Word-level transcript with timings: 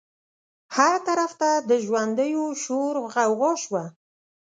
هر 0.75 0.97
طرف 1.07 1.31
ته 1.39 1.49
د 1.69 1.71
ژوندیو 1.85 2.45
شور 2.63 2.95
غوغا 3.13 3.51
شوه. 3.63 3.83